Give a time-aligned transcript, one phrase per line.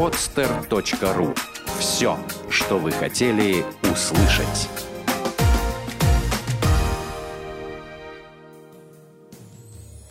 [0.00, 1.36] podster.ru
[1.78, 2.16] Все,
[2.48, 4.70] что вы хотели услышать.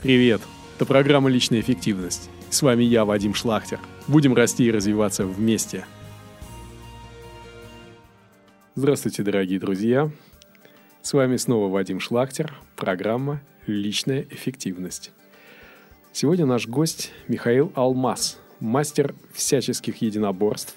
[0.04, 0.42] Привет!
[0.76, 2.30] Это программа «Личная эффективность».
[2.52, 3.80] С вами я, Вадим Шлахтер.
[4.08, 5.86] Будем расти и развиваться вместе.
[8.76, 10.12] Здравствуйте, дорогие друзья.
[11.02, 15.10] С вами снова Вадим Шлахтер, программа «Личная эффективность».
[16.14, 20.76] Сегодня наш гость Михаил Алмаз, мастер всяческих единоборств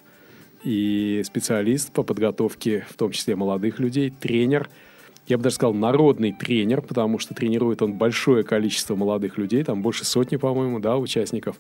[0.65, 4.69] и специалист по подготовке, в том числе молодых людей, тренер–
[5.27, 9.83] я бы даже сказал, народный тренер, потому что тренирует он большое количество молодых людей, там
[9.83, 11.57] больше сотни, по-моему, да, участников.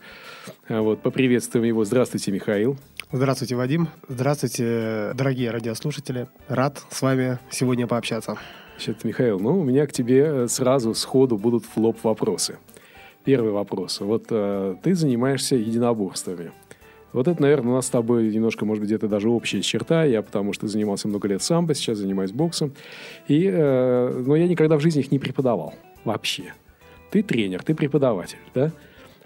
[0.69, 1.85] А вот, поприветствуем его.
[1.85, 2.77] Здравствуйте, Михаил.
[3.13, 3.89] Здравствуйте, Вадим.
[4.09, 6.29] Здравствуйте, дорогие радиослушатели.
[6.49, 8.37] Рад с вами сегодня пообщаться.
[8.77, 12.59] Значит, Михаил, ну, у меня к тебе сразу сходу будут флоп-вопросы.
[13.25, 14.01] Первый вопрос.
[14.01, 16.53] Вот э, ты занимаешься единоборствами.
[17.13, 20.05] Вот это, наверное, у нас с тобой немножко, может быть, где-то даже общая черта.
[20.05, 22.73] Я потому что занимался много лет самбо, сейчас занимаюсь боксом.
[23.29, 26.55] И, э, но я никогда в жизни их не преподавал вообще.
[27.11, 28.73] Ты тренер, ты преподаватель, да?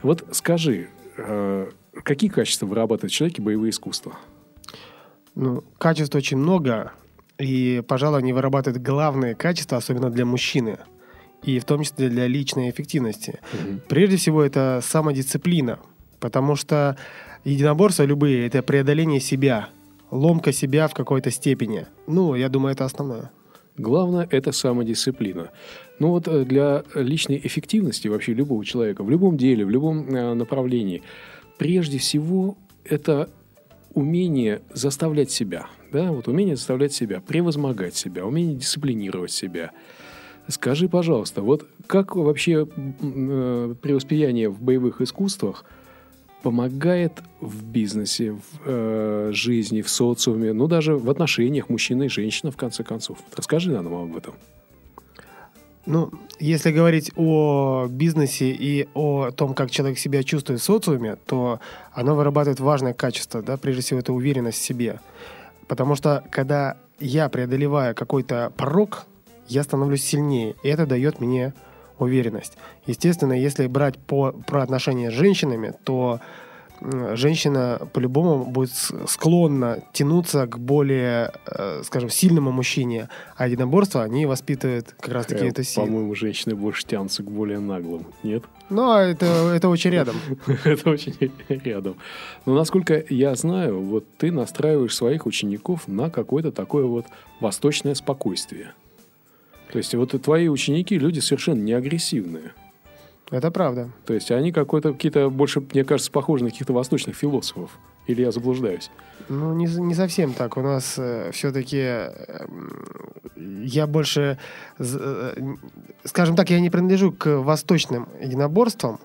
[0.02, 1.70] Вот скажи, э,
[2.02, 4.18] какие качества вырабатывают в человеке боевые искусства?
[5.34, 6.92] Ну, качеств очень много,
[7.38, 10.78] и, пожалуй, они вырабатывают главные качества, особенно для мужчины,
[11.42, 13.40] и в том числе для личной эффективности.
[13.52, 13.80] Угу.
[13.88, 15.78] Прежде всего, это самодисциплина,
[16.20, 16.96] потому что
[17.44, 19.68] единоборства любые— это преодоление себя,
[20.10, 21.86] ломка себя в какой-то степени.
[22.06, 23.30] Ну, я думаю, это основное.
[23.78, 25.50] Главное– это самодисциплина.
[25.98, 30.34] Ну вот э, для личной эффективности вообще любого человека, в любом деле, в любом э,
[30.34, 31.02] направлении,
[31.58, 33.28] прежде всего это
[33.92, 39.72] умение заставлять себя, да, вот умение заставлять себя, превозмогать себя, умение дисциплинировать себя.
[40.48, 45.64] Скажи, пожалуйста, вот как вообще э, преуспеяние в боевых искусствах–
[46.46, 52.52] помогает в бизнесе, в э, жизни, в социуме, ну даже в отношениях мужчина и женщина,
[52.52, 53.18] в конце концов.
[53.34, 54.34] Расскажи нам об этом.
[55.86, 61.58] Ну, если говорить о бизнесе и о том, как человек себя чувствует в социуме, то
[61.92, 65.00] оно вырабатывает важное качество, да, прежде всего, это уверенность в себе.
[65.66, 69.06] Потому что, когда я преодолеваю какой-то порог,
[69.48, 71.54] я становлюсь сильнее, и это дает мне
[71.98, 72.56] уверенность.
[72.86, 76.20] Естественно, если брать по, про отношения с женщинами, то
[77.14, 78.70] женщина по-любому будет
[79.06, 85.64] склонна тянуться к более, э, скажем, сильному мужчине, а единоборство, они воспитывают как раз-таки это
[85.64, 85.86] силу.
[85.86, 88.44] По-моему, женщины больше тянутся к более наглым, нет?
[88.68, 90.16] Ну, а это, это очень рядом.
[90.64, 91.14] Это очень
[91.48, 91.96] рядом.
[92.46, 97.06] Но насколько я знаю, вот ты настраиваешь своих учеников на какое-то такое вот
[97.40, 98.72] восточное спокойствие.
[99.72, 102.52] То есть вот твои ученики люди совершенно не агрессивные.
[103.30, 103.90] Это правда.
[104.04, 107.70] То есть они какой-то какие-то больше, мне кажется, похожи на каких-то восточных философов.
[108.06, 108.90] Или я заблуждаюсь?
[109.28, 110.56] Ну, не, не совсем так.
[110.56, 112.46] У нас э, все-таки э,
[113.64, 114.38] я больше,
[114.78, 115.54] э,
[116.04, 119.00] скажем так, я не принадлежу к восточным единоборствам,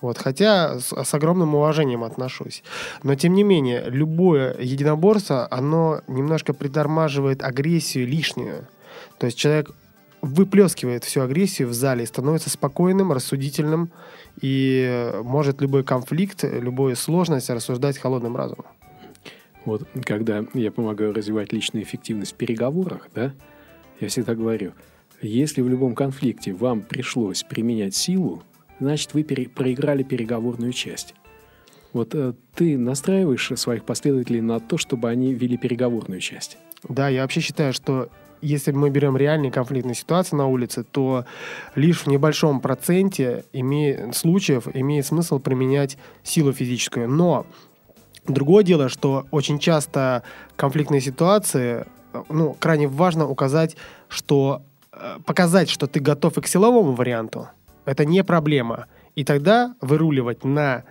[0.00, 2.64] вот, хотя с, с огромным уважением отношусь.
[3.04, 8.66] Но, тем не менее, любое единоборство, оно немножко притормаживает агрессию лишнюю.
[9.18, 9.70] То есть человек
[10.22, 13.90] выплескивает всю агрессию в зале, становится спокойным, рассудительным
[14.40, 18.66] и может любой конфликт, любую сложность рассуждать холодным разумом.
[19.64, 23.34] Вот когда я помогаю развивать личную эффективность в переговорах, да,
[24.00, 24.72] я всегда говорю,
[25.20, 28.42] если в любом конфликте вам пришлось применять силу,
[28.78, 31.14] значит, вы пере- проиграли переговорную часть.
[31.92, 36.56] Вот э, ты настраиваешь своих последователей на то, чтобы они вели переговорную часть.
[36.88, 38.08] Да, я вообще считаю, что
[38.42, 41.24] если мы берем реальные конфликтные ситуации на улице, то
[41.74, 44.12] лишь в небольшом проценте име...
[44.12, 47.08] случаев имеет смысл применять силу физическую.
[47.08, 47.46] Но
[48.26, 50.22] другое дело, что очень часто
[50.56, 51.86] конфликтные ситуации,
[52.28, 53.76] ну, крайне важно указать,
[54.08, 54.62] что
[54.92, 57.48] э, показать, что ты готов и к силовому варианту,
[57.84, 58.86] это не проблема.
[59.14, 60.84] И тогда выруливать на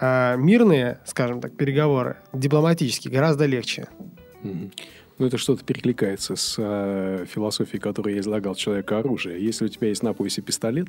[0.00, 3.88] э, мирные, скажем так, переговоры дипломатически гораздо легче.
[5.18, 9.36] Ну, это что-то перекликается с э, философией, которую я излагал человека оружия.
[9.36, 10.88] Если у тебя есть на поясе пистолет,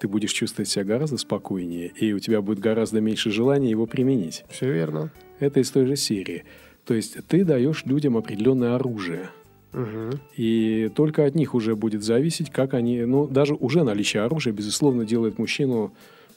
[0.00, 4.44] ты будешь чувствовать себя гораздо спокойнее, и у тебя будет гораздо меньше желания его применить.
[4.50, 5.10] Все верно.
[5.38, 6.44] Это из той же серии.
[6.84, 9.30] То есть ты даешь людям определенное оружие.
[9.72, 10.18] Угу.
[10.36, 13.02] И только от них уже будет зависеть, как они...
[13.02, 15.92] Ну, даже уже наличие оружия, безусловно, делает мужчину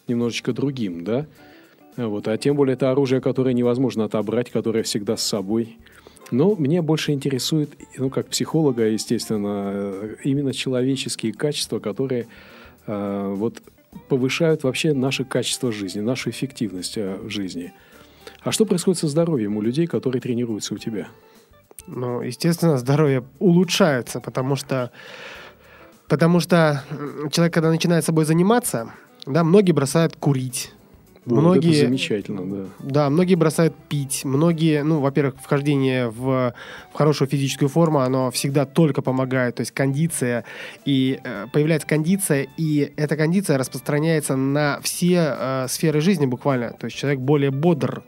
[0.07, 1.25] немножечко другим, да?
[1.97, 2.27] Вот.
[2.27, 5.77] А тем более это оружие, которое невозможно отобрать, которое всегда с собой–
[6.31, 12.27] но мне больше интересует, ну, как психолога, естественно, именно человеческие качества, которые
[12.87, 13.61] э, вот
[14.07, 17.73] повышают вообще наше качество жизни, нашу эффективность э, в жизни.
[18.41, 21.07] А что происходит со здоровьем у людей, которые тренируются у тебя?
[21.87, 24.91] Ну, естественно, здоровье улучшается, потому что,
[26.07, 26.83] потому что
[27.31, 28.91] человек, когда начинает собой заниматься,
[29.25, 30.73] да, многие бросают курить,
[31.25, 32.69] вот многие, это замечательно, да.
[32.79, 34.25] Да, многие бросают пить.
[34.25, 36.53] Многие, ну, во-первых, вхождение в,
[36.91, 39.55] в хорошую физическую форму, оно всегда только помогает.
[39.55, 40.43] То есть кондиция,
[40.85, 46.73] и э, появляется кондиция, и эта кондиция распространяется на все э, сферы жизни буквально.
[46.73, 48.03] То есть человек более бодр.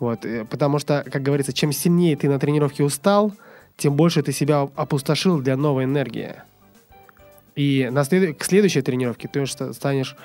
[0.00, 3.32] Вот, э, потому что, как говорится, чем сильнее ты на тренировке устал,
[3.76, 6.34] тем больше ты себя опустошил для новой энергии.
[7.54, 8.36] И на след...
[8.36, 10.16] к следующей тренировке ты уже станешь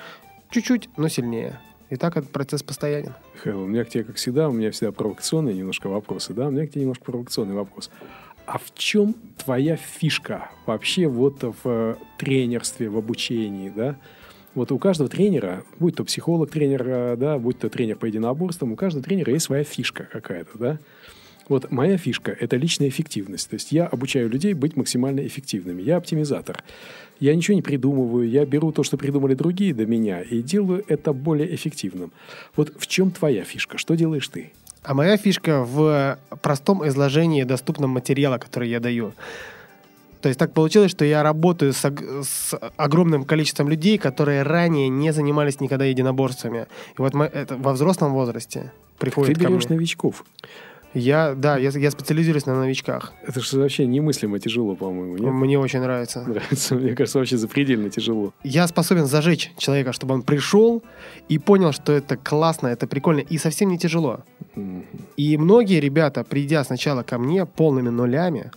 [0.50, 1.60] чуть-чуть, но сильнее.
[1.90, 3.12] И так этот процесс постоянен.
[3.34, 6.46] Михаил, у меня к тебе, как всегда, у меня всегда провокационные немножко вопросы, да?
[6.46, 7.90] У меня к тебе немножко провокационный вопрос.
[8.46, 13.96] А в чем твоя фишка вообще вот в э, тренерстве, в обучении, да?
[14.54, 18.76] Вот у каждого тренера, будь то психолог-тренер, э, да, будь то тренер по единоборствам, у
[18.76, 20.78] каждого тренера есть своя фишка какая-то, да?
[21.50, 23.50] Вот моя фишка– это личная эффективность.
[23.50, 25.82] То есть я обучаю людей быть максимально эффективными.
[25.82, 26.62] Я оптимизатор.
[27.18, 28.30] Я ничего не придумываю.
[28.30, 32.12] Я беру то, что придумали другие до меня, и делаю это более эффективным.
[32.54, 33.78] Вот в чем твоя фишка?
[33.78, 34.52] Что делаешь ты?
[34.84, 39.12] А моя фишка в простом изложении доступного материала, который я даю.
[40.22, 45.12] То есть так получилось, что я работаю с, с огромным количеством людей, которые ранее не
[45.12, 46.68] занимались никогда единоборствами.
[46.96, 49.66] И вот мы, это во взрослом возрасте Ты берешь ко мне.
[49.70, 50.24] новичков.
[50.92, 53.12] Я, да, я, я специализируюсь на новичках.
[53.24, 55.32] Это же вообще немыслимо тяжело, по-моему, нет?
[55.32, 56.22] Мне очень нравится.
[56.26, 58.34] Нравится, мне кажется, вообще запредельно тяжело.
[58.42, 60.82] Я способен зажечь человека, чтобы он пришел
[61.28, 64.24] и понял, что это классно, это прикольно и совсем не тяжело.
[64.56, 64.84] Мгм.
[65.16, 68.50] И многие ребята, придя сначала ко мне полными нулями,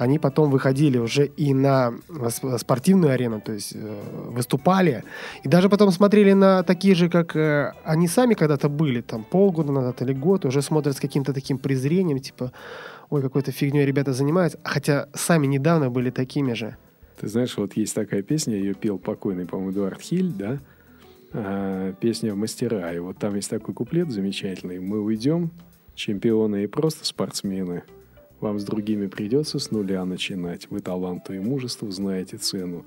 [0.00, 1.94] они потом выходили уже и на
[2.28, 5.04] с- спортивную арену, то есть э, выступали,
[5.44, 9.72] и даже потом смотрели на такие же, как э, они сами когда-то были, там полгода
[9.72, 12.52] назад или год, уже смотрят с каким-то таким презрением, типа,
[13.10, 16.76] ой, какой-то фигней ребята занимаются, хотя сами недавно были такими же.
[17.20, 20.58] Ты знаешь, вот есть такая песня, ее пел покойный, по-моему, Эдуард Хиль, да?
[21.32, 22.92] А, песня «Мастера».
[22.94, 24.80] И вот там есть такой куплет замечательный.
[24.80, 25.50] «Мы уйдем,
[25.94, 27.82] чемпионы и просто спортсмены.
[28.40, 30.66] Вам с другими придется с нуля начинать.
[30.70, 32.84] Вы таланту и мужеству знаете цену.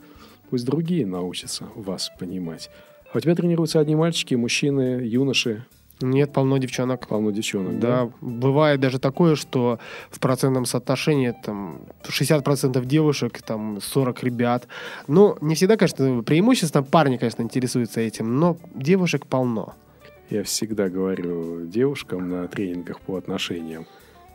[0.50, 2.70] Пусть другие научатся вас понимать».
[3.14, 5.66] А у тебя тренируются одни мальчики, мужчины, юноши,
[6.02, 7.08] Нет, полно девчонок.
[7.08, 9.78] полно девчонок, Да, бывает даже такое, что
[10.10, 14.68] в процентном соотношении там 60% девушек, там 40 ребят.
[15.08, 19.76] Ну, не всегда, конечно, преимущественно парни, конечно, интересуются этим, но девушек полно.
[20.32, 23.86] Я всегда говорю девушкам на тренингах по отношениям,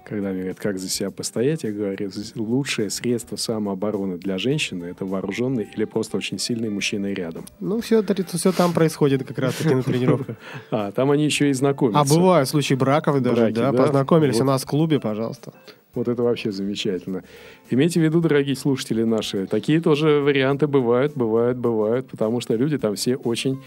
[0.08, 5.04] когда мне говорят, как за себя постоять, я говорю, лучшее средство самообороны для женщины– это
[5.04, 7.44] вооруженный или просто очень сильный мужчина рядом.
[7.60, 8.02] Ну, все,
[8.34, 10.36] все там происходит как раз-таки на тренировках.
[10.70, 12.00] А, там они еще и знакомятся.
[12.00, 13.82] А бывают случаи браков даже, Браки, да, да?
[13.84, 14.42] познакомились Вот.
[14.42, 15.52] у нас в клубе, пожалуйста.
[15.94, 17.24] Вот это вообще замечательно.
[17.70, 22.78] Имейте в виду, дорогие слушатели наши, такие тоже варианты бывают, бывают, бывают, потому что люди
[22.78, 23.60] там все очень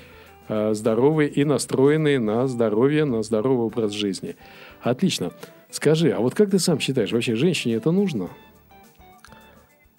[0.48, 4.36] э, здоровые и настроенные на здоровье, на здоровый образ жизни.
[4.82, 5.32] Отлично.
[5.71, 8.29] Скажи, а вот как ты сам считаешь, вообще женщине это нужно?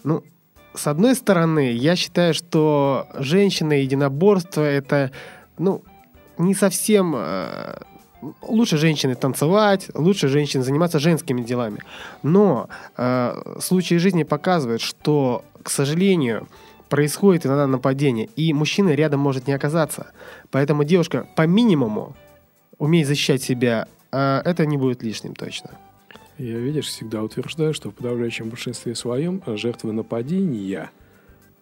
[0.05, 0.23] Ну,
[0.75, 5.11] с одной стороны, я считаю, что женщина и единоборство это,
[5.59, 5.83] ну,
[6.39, 7.15] не совсем...
[7.17, 7.79] э,
[8.43, 11.81] лучше женщины танцевать, лучше женщины заниматься женскими делами.
[12.23, 16.49] Но э, случаи жизни показывают, что, к сожалению,
[16.89, 20.13] происходит иногда нападение, и мужчина рядом может не оказаться.
[20.51, 22.15] Поэтому девушка по минимуму
[22.79, 25.71] умеет защищать себя, это не будет лишним точно.
[26.39, 30.91] Я, видишь, всегда утверждаю, что в подавляющем большинстве своем жертвы нападения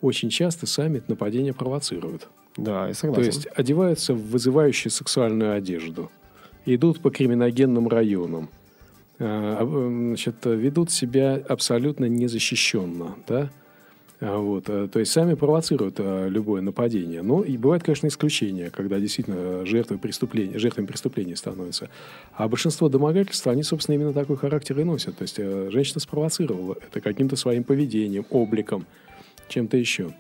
[0.01, 2.29] очень часто сами это нападение провоцируют.
[2.57, 3.27] Да, я То согласен.
[3.27, 6.11] есть одеваются в вызывающую сексуальную одежду,
[6.67, 8.49] идут по криминогенным районам,
[9.19, 13.51] а, э, значит, ведут себя абсолютно незащищенно, да?
[14.21, 17.23] А, Вот, э, то есть сами провоцируют э, любое нападение.
[17.23, 21.89] Но и бывают, конечно, исключения, когда действительно жертвы преступления, жертвами преступлений становятся.
[22.35, 25.17] А большинство домогательств, они, собственно, именно такой характер и носят.
[25.17, 28.87] То есть э, женщина спровоцировала это каким-то своим поведением, обликом,
[29.49, 30.11] чем-то еще.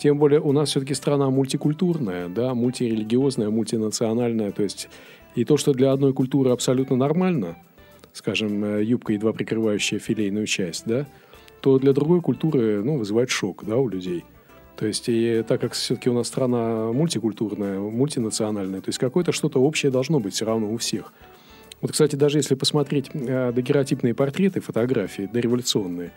[0.00, 4.50] Тем более у нас все-таки страна мультикультурная, да, мультирелигиозная, мультинациональная.
[4.50, 4.88] То есть
[5.36, 7.56] и то, что для одной культуры абсолютно нормально,
[8.12, 11.06] скажем, юбка, едва прикрывающая филейную часть, да,
[11.66, 14.24] то для другой культуры ну, вызывает шок да, у людей.
[14.76, 19.60] То есть, и так как все-таки у нас страна мультикультурная, мультинациональная, то есть какое-то что-то
[19.60, 21.12] общее должно быть все равно у всех.
[21.80, 26.12] Вот, кстати, даже если посмотреть э, дагеротипные портреты, фотографии дореволюционные,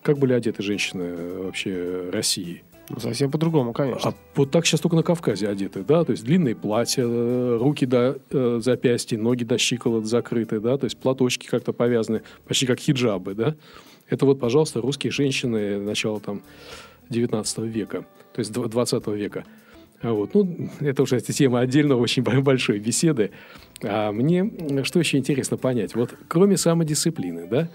[0.00, 2.62] как были одеты женщины э, вообще России?
[2.88, 4.10] Ну, совсем по-другому, конечно.
[4.10, 7.84] А вот так сейчас только на Кавказе одеты, да, то есть длинные платья, э, руки
[7.84, 12.78] до э, запястья, ноги до щиколот закрыты, да, то есть платочки как-то повязаны, почти как
[12.78, 13.54] хиджабы, да.
[14.08, 16.42] Это вот, пожалуйста, русские женщины начала там
[17.08, 19.44] 19 века, то есть 20 века.
[20.02, 20.34] А вот.
[20.34, 23.30] Ну, это уже тема отдельно очень большой беседы.
[23.82, 25.94] А мне что еще интересно понять?
[25.94, 27.70] Вот кроме самодисциплины, да,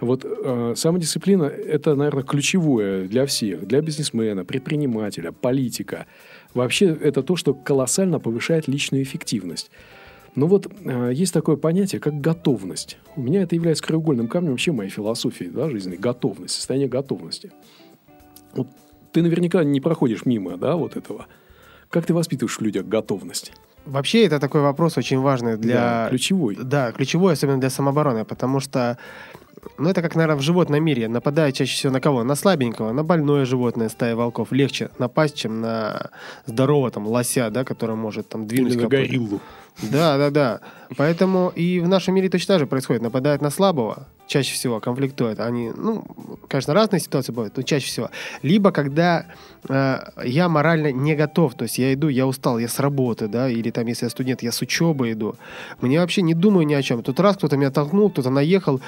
[0.00, 6.06] вот э, самодисциплина– это, наверное, ключевое для всех, для бизнесмена, предпринимателя, политика.
[6.54, 9.70] Вообще это то, что колоссально повышает личную эффективность.
[10.34, 12.98] Но вот э, есть такое понятие, как готовность.
[13.16, 15.96] У меня это является краеугольным камнем вообще моей философии да, жизни.
[15.96, 17.50] Готовность, состояние готовности.
[18.52, 18.68] Вот
[19.12, 21.26] ты наверняка не проходишь мимо да, вот этого.
[21.88, 23.52] Как ты воспитываешь в людях готовность?
[23.84, 25.74] Вообще это такой вопрос очень важный для...
[25.74, 26.56] Да, ключевой.
[26.56, 28.98] Да, ключевой, особенно для самообороны, потому что
[29.78, 31.08] ну, это как, наверное, в животном мире.
[31.08, 32.24] Нападают чаще всего на кого?
[32.24, 34.52] На слабенького, на больное животное, стая волков.
[34.52, 36.10] Легче напасть, чем на
[36.46, 39.40] здорового там лося, да, который может там двинуть Или на гориллу.
[39.82, 40.60] Да, да, да.
[40.96, 43.02] Поэтому и в нашем мире точно так же происходит.
[43.02, 45.40] Нападают на слабого, чаще всего конфликтуют.
[45.40, 46.04] Они, ну,
[46.48, 48.10] конечно, разные ситуации бывают, но чаще всего.
[48.42, 49.26] Либо когда
[49.68, 53.48] э, я морально не готов, то есть я иду, я устал, я с работы, да,
[53.48, 55.36] или там, если я студент, я с учебы иду.
[55.80, 57.02] Мне вообще не думаю ни о чем.
[57.02, 58.80] Тут раз кто-то меня толкнул, кто-то наехал,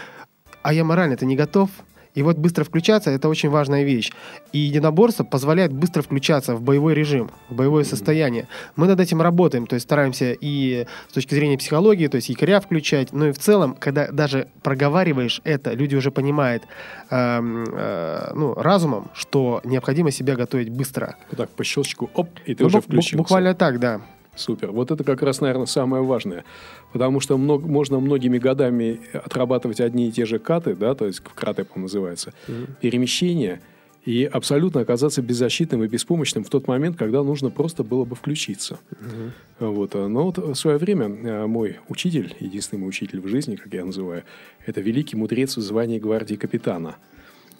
[0.62, 1.70] а я морально-то не готов.
[2.14, 4.12] И вот быстро включаться– это очень важная вещь.
[4.52, 8.48] И единоборство позволяет быстро включаться в боевой режим, в боевое состояние.
[8.76, 12.60] Мы над этим работаем, то есть стараемся и с точки зрения психологии, то есть якоря
[12.60, 16.64] включать, но и в целом, когда даже проговариваешь это, люди уже понимают
[17.10, 21.16] э, э, ну, разумом, что необходимо себя готовить быстро.
[21.30, 23.16] Вот так по щелчку, оп, и ты ну, уже включился.
[23.16, 24.02] Буквально так, да.
[24.34, 24.72] Супер.
[24.72, 26.44] Вот это как раз, наверное, самое важное.
[26.92, 31.20] Потому что много, можно многими годами отрабатывать одни и те же каты, да, то есть
[31.20, 32.68] краты, по называется, mm-hmm.
[32.80, 33.60] перемещения,
[34.06, 38.80] и абсолютно оказаться беззащитным и беспомощным в тот момент, когда нужно просто было бы включиться.
[38.90, 39.30] Mm-hmm.
[39.70, 39.94] Вот.
[39.94, 44.24] Но вот в свое время мой учитель, единственный мой учитель в жизни, как я называю,
[44.66, 46.96] это великий мудрец в звании гвардии капитана–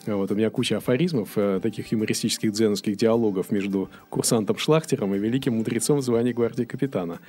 [0.06, 5.56] вот, у меня куча афоризмов, э, таких юмористических дзеновских диалогов между курсантом Шлахтером и великим
[5.56, 7.20] мудрецом в звании гвардии капитана.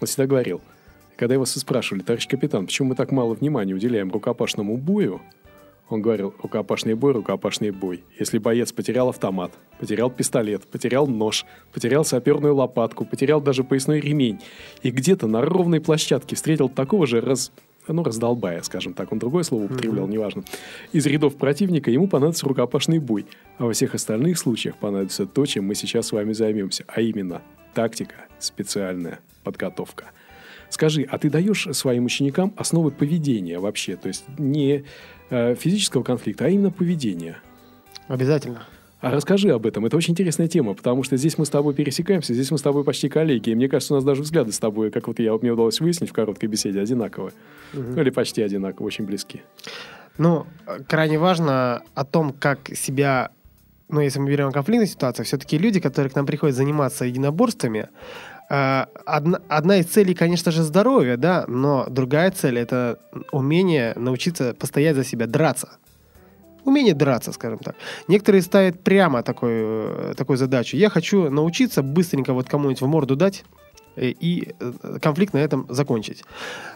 [0.00, 0.60] Он всегда говорил,
[1.16, 5.20] когда его спрашивали, товарищ капитан, почему мы так мало внимания уделяем рукопашному бою,
[5.88, 8.04] он говорил, рукопашный бой, рукопашный бой.
[8.18, 14.40] Если боец потерял автомат, потерял пистолет, потерял нож, потерял саперную лопатку, потерял даже поясной ремень,
[14.82, 17.52] и где-то на ровной площадке встретил такого же раз
[17.92, 20.12] ну, раздолбая, скажем так, он другое слово употреблял, mm-hmm.
[20.12, 20.44] неважно,
[20.92, 23.26] из рядов противника ему понадобится рукопашный бой,
[23.58, 27.42] а во всех остальных случаях понадобится то, чем мы сейчас с вами займемся, а именно
[27.74, 30.06] тактика, специальная подготовка.
[30.70, 34.84] Скажи, а ты даешь своим ученикам основы поведения вообще, то есть не
[35.30, 37.38] э, физического конфликта, а именно поведения?
[38.06, 38.66] Обязательно.
[39.00, 39.86] А расскажи об этом.
[39.86, 42.82] Это очень интересная тема, потому что здесь мы с тобой пересекаемся, здесь мы с тобой
[42.82, 43.50] почти коллеги.
[43.50, 46.10] И мне кажется, у нас даже взгляды с тобой, как вот я, мне удалось выяснить
[46.10, 47.32] в короткой беседе, одинаковые.
[47.74, 48.00] Угу.
[48.00, 49.42] Или почти одинаковые, очень близки.
[50.18, 50.46] Ну,
[50.88, 53.30] крайне важно о том, как себя
[53.88, 57.88] ну, если мы берем конфликтную ситуацию, все-таки люди, которые к нам приходят заниматься единоборствами,
[58.50, 62.98] э, одна, одна из целей, конечно же, здоровье, да, но другая цель– это
[63.32, 65.78] умение научиться постоять за себя, драться
[66.68, 67.74] умение драться, скажем так.
[68.08, 70.76] Некоторые ставят прямо такую, такую задачу.
[70.76, 73.44] Я хочу научиться быстренько вот кому-нибудь в морду дать,
[73.96, 76.24] э, и э, конфликт на этом закончить.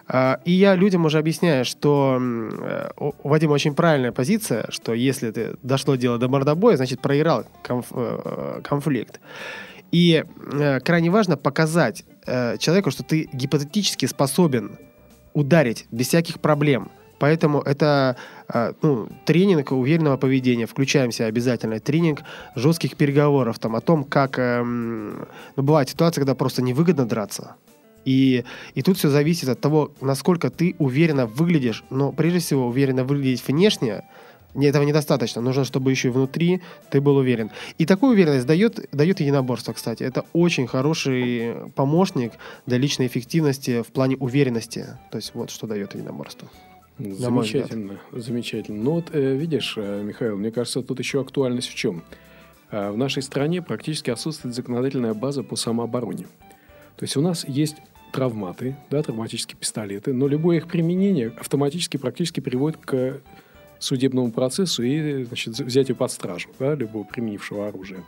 [0.08, 5.30] А, и я людям уже объясняю, что э, у Вадима очень правильная позиция, что если
[5.30, 7.92] ты дошло дело до мордобоя, значит проиграл конф
[8.62, 9.20] конфликт.
[9.92, 10.24] И
[10.84, 14.78] крайне важно показать человеку, что ты гипотетически способен
[15.34, 16.90] ударить без всяких проблем–
[17.22, 18.16] Поэтому это
[18.48, 20.66] а, ну, тренинг уверенного поведения.
[20.66, 21.78] Включаемся обязательно.
[21.78, 22.24] Тренинг
[22.56, 24.40] жестких переговоров там, о том, как...
[24.40, 27.54] Эм, ну, бывает ситуация, когда просто невыгодно драться.
[28.04, 31.84] И, и тут все зависит от того, насколько ты уверенно выглядишь.
[31.90, 34.02] Но прежде всего уверенно выглядеть внешне
[34.56, 35.40] этого недостаточно.
[35.40, 36.60] Нужно, чтобы еще и внутри
[36.90, 37.52] ты был уверен.
[37.78, 40.02] И такую уверенность дает, дает единоборство, кстати.
[40.02, 42.32] Это очень хороший помощник
[42.66, 44.86] для личной эффективности в плане уверенности.
[45.12, 46.48] То есть вот что дает единоборство.
[46.98, 48.82] Замечательно, замечательно.
[48.82, 52.02] Ну вот, э, видишь, э, Михаил, мне кажется, тут еще актуальность в чем?
[52.70, 56.26] Э, в нашей стране практически отсутствует законодательная база по самообороне.
[56.96, 57.76] То есть у нас есть
[58.12, 63.20] травматы, да, травматические пистолеты, но любое их применение автоматически практически приводит к
[63.78, 68.04] судебному процессу и значит, взятию под стражу да, любого применившего оружия.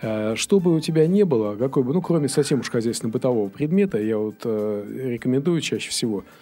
[0.00, 4.18] Что бы у тебя не было, какой бы, ну, кроме совсем уж хозяйственно-бытового предмета, я
[4.18, 6.24] вот э, рекомендую чаще всего–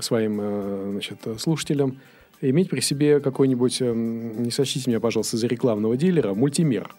[0.00, 1.98] своим э, значит, слушателям
[2.40, 6.94] иметь при себе какой-нибудь, эм, не сочтите меня, пожалуйста, за рекламного дилера, мультимер.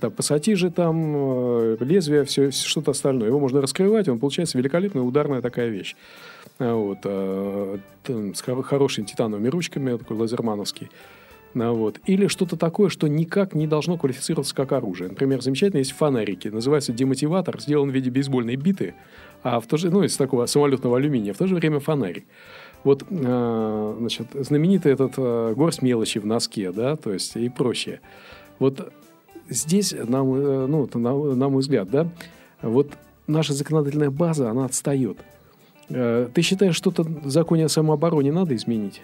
[0.00, 3.28] Там пассатижи, там э, лезвие, все, что-то остальное.
[3.28, 5.96] Его можно раскрывать, он получается великолепная ударная такая вещь.
[6.58, 10.90] Вот, э, с хоро- хорошими титановыми ручками, такой лазермановский.
[11.54, 12.00] Ну, вот.
[12.06, 15.08] Или что-то такое, что никак не должно квалифицироваться как оружие.
[15.08, 16.48] Например, замечательно есть фонарики.
[16.48, 18.94] Называется демотиватор, сделан в виде бейсбольной биты,
[19.42, 22.24] а в то же, ну, из такого самолетного алюминия, в то же время фонарик.
[22.84, 28.00] Вот, э, значит, знаменитый этот э, горсть мелочи в носке, да, то есть и прочее.
[28.58, 28.92] Вот
[29.48, 32.08] здесь, нам, э, ну, на, на мой взгляд, да,
[32.62, 32.92] вот
[33.26, 35.18] наша законодательная база, она отстает.
[35.88, 39.02] Э, Ты считаешь, что-то в законе о самообороне надо изменить?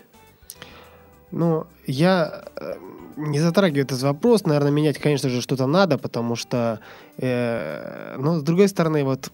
[1.34, 2.74] Ну, я э,
[3.16, 4.44] не затрагиваю этот вопрос.
[4.44, 6.78] Наверное, менять, конечно же, что-то надо, потому что...
[7.16, 9.32] э, но, с другой стороны, вот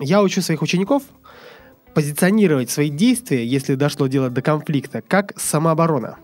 [0.00, 1.02] я учу своих учеников
[1.94, 6.18] позиционировать свои действия, если дошло дело до конфликта, как самооборона.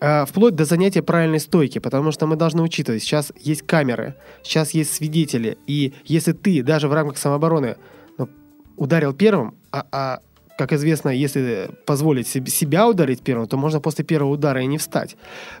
[0.00, 4.70] Э, Вплоть до занятия правильной стойки, потому что мы должны учитывать, сейчас есть камеры, сейчас
[4.74, 7.78] есть свидетели, и если ты даже в рамках самообороны
[8.16, 8.28] ну,
[8.76, 10.20] ударил первым, а, а,
[10.58, 15.16] как известно, если позволить себя ударить первым, то можно после первого удара и не встать.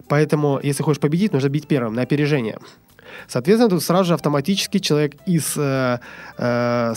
[0.08, 2.58] Поэтому, если хочешь победить, нужно бить первым на опережение.
[3.28, 5.98] Соответственно, тут сразу же автоматически человек из э,
[6.38, 6.94] э,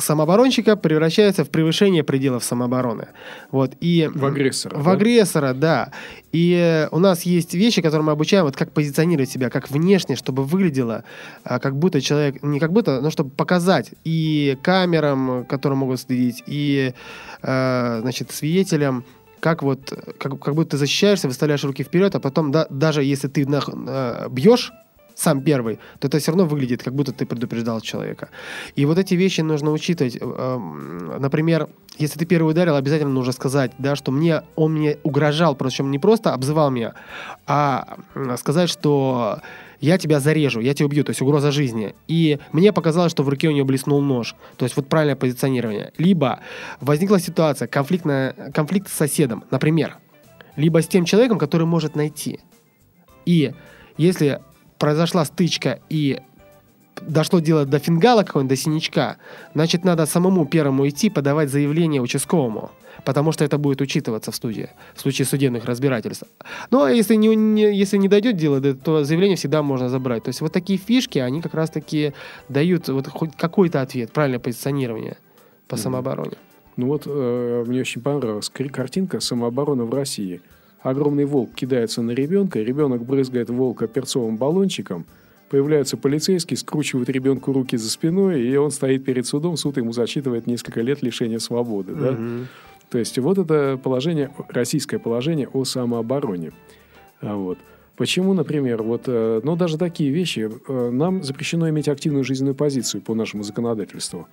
[0.00, 3.08] самооборонщика превращается в превышение пределов самообороны.
[3.50, 4.90] Вот, и, В агрессора, В да?
[4.92, 5.92] агрессора, да.
[6.32, 10.16] И э, у нас есть вещи, которые мы обучаем, вот как позиционировать себя, как внешне,
[10.16, 11.04] чтобы выглядело,
[11.44, 16.42] а, как будто человек, не как будто, но чтобы показать и камерам, которые могут следить,
[16.46, 16.94] и,
[17.42, 19.04] э, значит, свидетелям,
[19.40, 23.26] как вот, как, как будто ты защищаешься, выставляешь руки вперед, а потом, да, даже если
[23.28, 24.72] ты нах- э, бьешь,
[25.14, 28.28] сам первый, то это все равно выглядит, как будто ты предупреждал человека.
[28.76, 30.16] И вот эти вещи нужно учитывать.
[30.16, 34.98] Э, эм, Например, если ты первый ударил, обязательно нужно сказать, да, что мне он мне
[35.02, 36.94] угрожал, причем не просто обзывал меня,
[37.46, 37.96] а
[38.36, 39.40] сказать, что
[39.80, 41.94] я тебя зарежу, я тебя убью, то есть угроза жизни.
[42.06, 44.36] И мне показалось, что в руке у нее блеснул нож.
[44.56, 45.92] То есть вот правильное позиционирование.
[45.98, 46.38] Либо
[46.80, 49.98] возникла ситуация, конфликтная, конфликт с соседом, например.
[50.54, 52.38] Либо с тем человеком, который может найти.
[53.26, 53.52] И
[53.96, 54.40] если
[54.82, 56.18] произошла стычка и
[57.00, 59.16] дошло дело до фингала какого-нибудь, до синячка,
[59.54, 62.72] значит, надо самому первому идти подавать заявление участковому.
[63.04, 66.24] Потому что это будет учитываться в студии, в случае судебных разбирательств.
[66.72, 70.24] Ну, а если не, не- если не дойдет дело, то заявление всегда можно забрать.
[70.24, 72.12] То есть вот такие фишки, они как раз-таки
[72.48, 75.16] дают вот хоть какой-то ответ, правильное позиционирование
[75.68, 76.36] по самообороне.
[76.76, 80.40] Ну вот э, мне очень понравилась картинка «Самооборона в России».
[80.82, 85.06] Огромный волк кидается на ребенка, ребенок брызгает волка перцовым баллончиком,
[85.48, 90.46] появляются полицейские, скручивают ребенку руки за спиной, и он стоит перед судом, суд ему зачитывает
[90.46, 91.94] несколько лет лишения свободы.
[91.94, 92.12] Да?
[92.12, 92.48] Мгм.
[92.90, 96.52] То есть вот это положение, российское положение о самообороне.
[97.20, 97.58] А Вот.
[97.96, 103.02] Почему, например, вот, э, ну, даже такие вещи, э, нам запрещено иметь активную жизненную позицию
[103.02, 104.26] по нашему законодательству.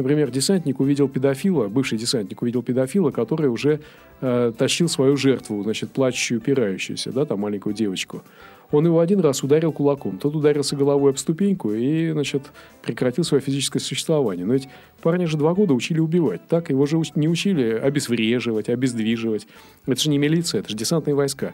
[0.00, 3.80] Например, десантник увидел педофила, бывший десантник увидел педофила, который уже
[4.22, 8.22] э, тащил свою жертву, значит, плачущую, упирающуюся, да, там маленькую девочку.
[8.70, 13.42] Он его один раз ударил кулаком, тот ударился головой об ступеньку и, значит, прекратил свое
[13.42, 14.46] физическое существование.
[14.46, 14.70] Но ведь
[15.02, 16.70] парня же два года учили убивать, так?
[16.70, 19.46] Его же не учили обезвреживать, обездвиживать.
[19.84, 21.52] Это же не милиция, это же десантные войска.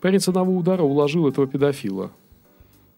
[0.00, 2.12] Парень с одного удара уложил этого педофила.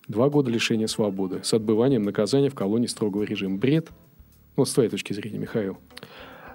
[0.06, 3.56] Два года лишения свободы с отбыванием наказания в колонии строгого режима.
[3.56, 3.88] Бред?
[4.56, 5.78] Ну, с твоей точки зрения, Михаил.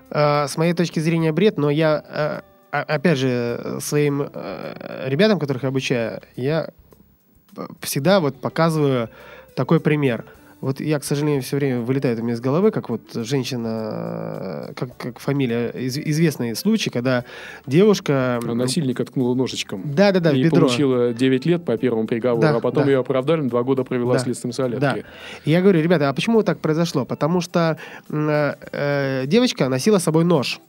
[0.10, 5.64] Э, С моей точки зрения бред, но я, э, опять же, своим э, ребятам, которых
[5.64, 6.70] я обучаю, я
[7.82, 9.10] всегда вот показываю
[9.56, 10.26] такой пример.
[10.60, 14.98] Вот я, к сожалению, все время вылетает у меня из головы, как вот женщина, как,
[14.98, 17.26] как фамилия, из- известный случай, когда
[17.68, 18.40] девушка...
[18.44, 19.82] А насильника ткнула ножичком.
[19.86, 20.62] Да-да-да, в и бедро.
[20.62, 22.92] получила 9 лет по первому приговору, Да, а потом да.
[22.92, 24.80] ее оправдали, два года провела Да, в следственном.
[24.80, 24.98] Да.
[25.46, 27.06] Я говорю, ребята, а почему так произошло?
[27.06, 27.78] Потому что
[28.10, 30.60] э, э, девочка носила с собой нож.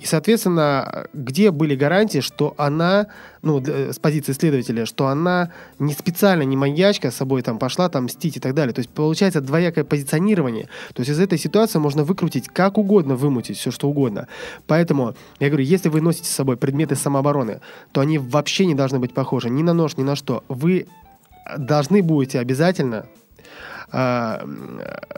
[0.00, 3.08] И, соответственно, где были гарантии, что она,
[3.42, 7.88] ну, д- с позиции следователя, что она не специально, не маньячка с собой там пошла
[7.88, 8.72] там мстить и так далее.
[8.72, 10.68] То есть получается двоякое позиционирование.
[10.94, 14.28] То есть из этой ситуации можно выкрутить как угодно, вымутить все что угодно.
[14.66, 17.60] Поэтому я говорю, если вы носите с собой предметы самообороны,
[17.92, 20.44] то они вообще не должны быть похожи ни на нож, ни на что.
[20.48, 20.86] Вы
[21.56, 23.06] должны будете обязательно
[23.90, 24.42] а,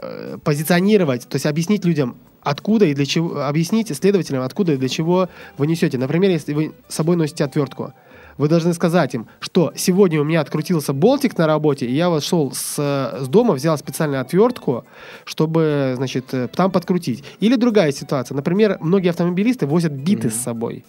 [0.01, 4.89] э, позиционировать, то есть объяснить людям, откуда и для чего, объяснить следователям, откуда и для
[4.89, 5.97] чего вы несете.
[5.97, 7.93] Например, если вы с собой носите отвертку,
[8.37, 12.23] вы должны сказать им, что сегодня у меня открутился болтик на работе, и я вот
[12.23, 14.85] шел с, с дома, взял специальную отвертку,
[15.25, 17.23] чтобы, значит, э, там подкрутить.
[17.39, 18.35] Или другая ситуация.
[18.35, 20.35] Например, многие автомобилисты возят биты Мгм.
[20.35, 20.85] с собой.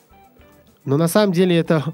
[0.84, 1.84] Но на самом деле это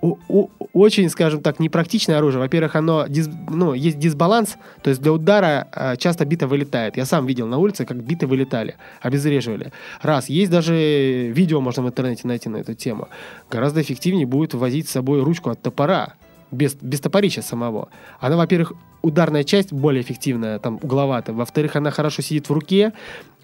[0.00, 2.40] очень, скажем так, непрактичное оружие.
[2.40, 6.96] Во-первых, оно дис- ну, есть дисбаланс, то есть для удара э, часто бита вылетает.
[6.96, 9.72] Я сам видел на улице, как биты вылетали, обезвреживали.
[10.02, 10.28] Раз.
[10.28, 13.08] Есть даже видео, можно в интернете найти на эту тему.
[13.50, 16.14] Гораздо эффективнее будет возить с собой ручку от топора,
[16.50, 17.88] без, без топорища самого.
[18.20, 21.34] Она, во-первых, ударная часть более эффективная, там, угловатая.
[21.36, 22.92] Во-вторых, она хорошо сидит в руке,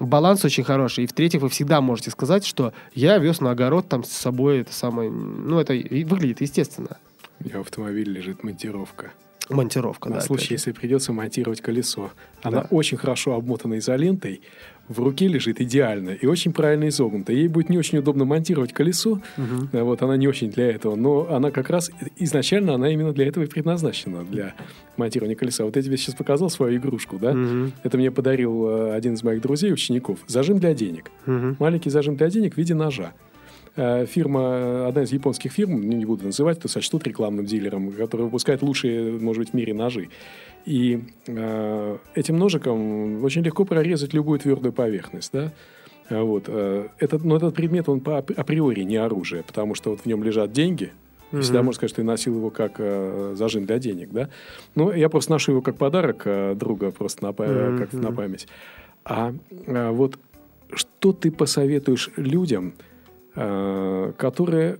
[0.00, 1.04] баланс очень хороший.
[1.04, 4.72] И в-третьих, вы всегда можете сказать, что я вез на огород там с собой это
[4.72, 5.10] самое...
[5.10, 6.96] Ну, это выглядит естественно.
[7.40, 9.12] У меня в автомобиле лежит монтировка.
[9.50, 10.20] Монтировка, На да.
[10.20, 10.54] случай, опять же.
[10.54, 12.10] если придется монтировать колесо.
[12.42, 12.66] Она Да.
[12.70, 14.40] очень хорошо обмотана изолентой,
[14.88, 17.32] в руке лежит идеально и очень правильно изогнута.
[17.32, 19.20] Ей будет не очень удобно монтировать колесо.
[19.72, 23.26] Да, вот она не очень для этого, но она как раз изначально она именно для
[23.26, 24.54] этого и предназначена для
[24.96, 25.64] монтирования колеса.
[25.64, 27.32] Вот я тебе сейчас показал свою игрушку, да?
[27.32, 27.72] Мгм.
[27.82, 30.18] Это мне подарил э, один из моих друзей, учеников.
[30.26, 31.10] Зажим для денег.
[31.26, 31.56] Мгм.
[31.58, 33.12] Маленький зажим для денег в виде ножа.
[33.74, 38.26] Э, Фирма, одна из японских фирм, ну, не буду называть, то сочтут рекламным дилером, которая
[38.26, 40.08] выпускает лучшие, может быть, в мире ножи.
[40.64, 45.52] И э, этим ножиком очень легко прорезать любую твердую поверхность, да?
[46.08, 46.44] А Вот.
[46.48, 50.06] э, Этот, но этот предмет, он по ап- априори не оружие, потому что вот в
[50.06, 50.92] нем лежат деньги.
[51.32, 54.28] И Всегда можно сказать, что я носил его как э, зажим для денег, да?
[54.74, 58.12] Но я просто ношу его как подарок э, друга, просто на, па- Мгм, как на
[58.12, 58.46] память.
[59.04, 59.32] А,
[59.66, 60.18] а вот
[60.74, 62.74] что ты посоветуешь людям,
[63.34, 64.78] э, которые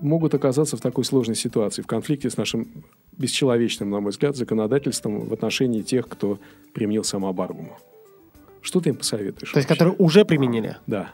[0.00, 2.66] могут оказаться в такой сложной ситуации, в конфликте с нашим
[3.12, 6.38] бесчеловечным, на мой взгляд, законодательством в отношении тех, кто
[6.72, 7.76] применил самооборону?
[8.60, 9.52] Что ты им посоветуешь?
[9.52, 9.84] То есть, вообще?
[9.84, 10.76] которые уже применили.
[10.86, 11.10] Да.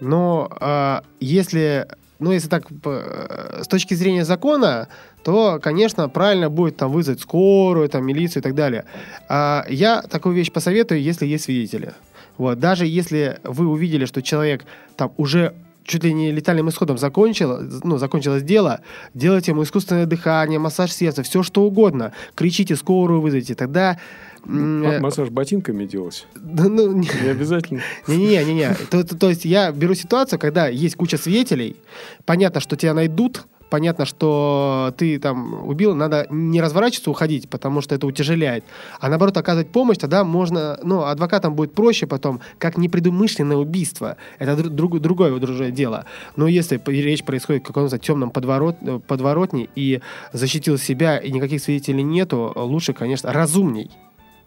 [0.00, 1.86] Но а, если,
[2.18, 4.88] ну, если так, п- с точки зрения закона,
[5.24, 8.84] то, конечно, правильно будет там вызвать скорую, там, милицию и так далее.
[9.28, 11.92] А я такую вещь посоветую, если есть свидетели.
[12.38, 14.64] Вот, даже если вы увидели, что человек
[14.96, 15.52] там уже
[15.90, 18.80] чуть ли не летальным исходом закончил, ну, закончилось дело,
[19.12, 22.12] делайте ему искусственное дыхание, массаж сердца, все что угодно.
[22.34, 23.54] Кричите, скорую вызовите.
[23.54, 23.98] Тогда...
[24.46, 26.26] э, Массаж ботинками делать?
[26.36, 27.80] да, ну, не- Не обязательно.
[28.06, 28.74] не-не-не, не-не.
[28.90, 31.76] То, то- то есть я беру ситуацию, когда есть куча свидетелей,
[32.24, 37.94] понятно, что тебя найдут, понятно, что ты там убил, надо не разворачиваться, уходить, потому что
[37.94, 38.64] это утяжеляет,
[39.00, 44.16] а наоборот оказывать помощь, тогда можно, ну, адвокатам будет проще потом, как непредумышленное убийство.
[44.38, 46.04] Это дру- друг- другое уже дело.
[46.36, 50.00] Но если речь происходит в каком-то темном подворот, э, подворотне и
[50.32, 53.90] защитил себя, и никаких свидетелей нету, лучше, конечно, разумней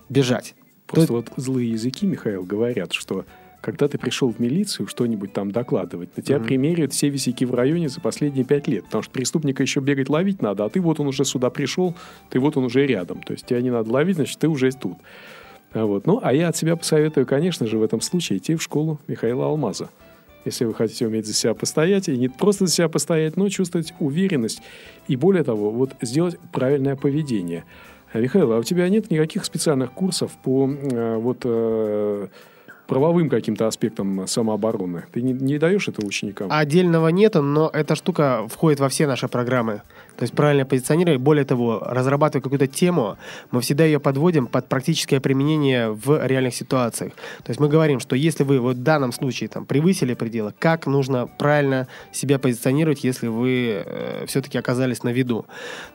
[0.10, 0.56] бежать.
[0.86, 3.26] Просто вот злые языки, Михаил, говорят, что
[3.64, 6.48] когда ты пришел в милицию что-нибудь там докладывать, на тебя Мгм.
[6.48, 8.84] примеряют все висяки в районе за последние пять лет.
[8.84, 11.96] Потому что преступника еще бегать ловить надо, а ты вот он уже сюда пришел,
[12.30, 13.24] ты вот он уже рядом.
[13.24, 14.98] То есть тебя не надо ловить, значит, ты уже тут.
[15.74, 16.06] Вот.
[16.06, 19.46] Ну, а я от себя посоветую, конечно же, в этом случае идти в школу Михаила
[19.46, 19.90] Алмаза.
[20.44, 23.94] Если вы хотите уметь за себя постоять, и не просто за себя постоять, но чувствовать
[24.00, 24.62] уверенность.
[25.08, 27.64] И более того, вот сделать правильное поведение.
[28.14, 32.28] Михаил, а у тебя нет никаких специальных курсов по э, вот э,
[32.88, 35.06] правовым каким-то аспектам самообороны?
[35.12, 36.48] Ты не, не даешь это ученикам?
[36.52, 39.82] Отдельного нету, но эта штука входит во все наши программы.
[40.18, 41.20] То есть правильно позиционировать.
[41.20, 43.18] Более того, разрабатывая какую-то тему,
[43.52, 47.14] мы всегда ее подводим под практическое применение в реальных ситуациях.
[47.44, 50.86] То есть мы говорим, что если вы вот в данном случае там превысили пределы, как
[50.86, 55.46] нужно правильно себя позиционировать, если вы э, все-таки оказались на виду.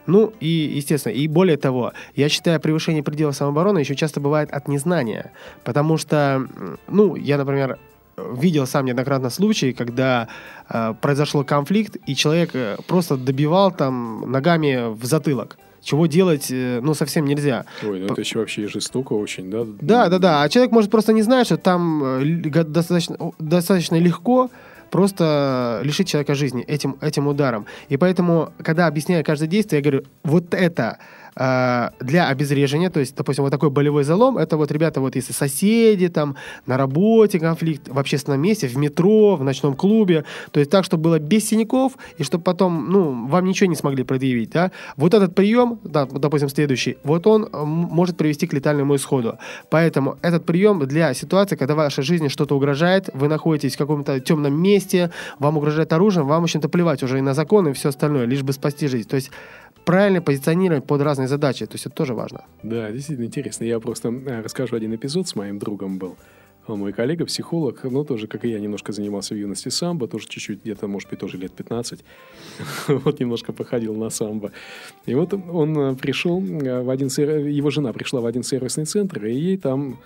[0.07, 4.69] Ну и, естественно, и более того, я считаю, превышение предела самообороны еще часто бывает от
[4.69, 5.33] незнания.
[5.65, 6.49] Потому что,
[6.87, 7.79] ну, я, например,
[8.17, 10.29] видел сам неоднократно случаи, когда
[10.69, 15.59] э, произошел конфликт, и человек э, просто добивал там ногами в затылок.
[15.83, 17.65] Чего делать, э, ну, совсем нельзя.
[17.83, 19.65] Ой, ну это еще вообще жестоко очень, да?
[19.81, 20.43] Да, да, да.
[20.43, 24.51] А человек может просто не знать, что там э, достаточно, достаточно легко
[24.91, 27.67] просто лишить человека жизни этим, этим ударом.
[27.89, 30.99] И поэтому, когда объясняю каждое действие, я говорю, вот это
[31.39, 35.33] э, для обезвреживания, то есть, допустим, вот такой болевой залом, это вот, ребята, вот если
[35.33, 40.71] соседи, там, на работе конфликт, в общественном месте, в метро, в ночном клубе, то есть
[40.71, 44.71] так, чтобы было без синяков, и чтобы потом, ну, вам ничего не смогли предъявить, да.
[44.97, 49.39] Вот этот прием, да, допустим, следующий, вот он э, может привести к летальному исходу.
[49.71, 54.21] Поэтому этот прием для ситуации, когда в вашей жизни что-то угрожает, вы находитесь в каком-то
[54.21, 57.91] темном месте, вам угрожает оружием, вам, в общем-то, плевать уже и на законы, и все
[57.91, 59.09] остальное, лишь бы спасти жизнь.
[59.09, 59.31] То есть
[59.89, 62.45] правильно позиционировать под разные задачи, то есть это тоже важно.
[62.63, 63.65] Да, действительно интересно.
[63.65, 66.17] Я просто э, расскажу один эпизод с моим другом был.
[66.67, 70.27] Он мой коллега, психолог, но тоже, как и я, немножко занимался в юности самбо, тоже
[70.29, 72.05] чуть-чуть, где-то, может быть, тоже лет 15.
[72.89, 74.53] вот немножко походил на самбо.
[75.07, 77.09] И вот он э, пришел э, в один...
[77.09, 79.97] Его жена пришла в один сервисный центр, и ей там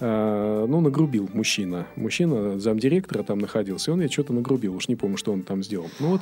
[0.00, 1.86] э, ну, нагрубил мужчина.
[1.96, 4.76] Мужчина, замдиректора там находился, он ей что-то нагрубил.
[4.76, 5.88] Уж не помню, что он там сделал.
[5.98, 6.20] Ну вот,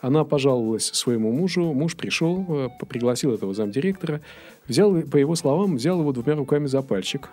[0.00, 4.20] Она пожаловалась своему мужу, муж пришел, э, пригласил этого замдиректора,
[4.68, 7.30] взял, по его словам, взял его двумя руками за пальчик.